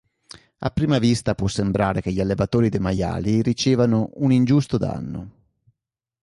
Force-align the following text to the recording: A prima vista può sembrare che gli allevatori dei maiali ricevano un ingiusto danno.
A 0.57 0.69
prima 0.71 0.97
vista 0.97 1.35
può 1.35 1.45
sembrare 1.45 2.01
che 2.01 2.11
gli 2.11 2.19
allevatori 2.19 2.69
dei 2.69 2.79
maiali 2.79 3.43
ricevano 3.43 4.09
un 4.15 4.31
ingiusto 4.31 4.79
danno. 4.79 5.31